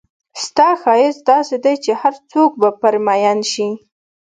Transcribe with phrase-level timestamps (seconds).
[0.43, 3.69] ستا ښایست داسې دی چې هرڅوک به پر مئین شي.